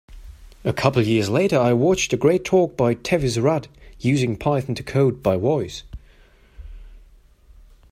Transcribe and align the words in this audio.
A 0.63 0.73
couple 0.73 0.99
years 1.03 1.29
later 1.29 1.59
I 1.59 1.73
watched 1.73 2.11
a 2.11 2.17
great 2.17 2.43
talk 2.43 2.75
by 2.75 2.95
Tavis 2.95 3.39
Rudd, 3.39 3.67
Using 3.99 4.35
Python 4.35 4.73
to 4.73 4.81
Code 4.81 5.21
by 5.21 5.37
Voice. 5.37 5.83